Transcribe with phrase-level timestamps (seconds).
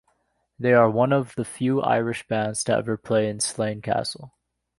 [0.57, 4.33] They are one of the few Irish bands to ever play in Slane Castle.